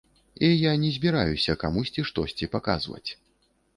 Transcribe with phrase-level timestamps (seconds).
[0.35, 3.07] І я не збіраюся камусьці штосьці паказваць.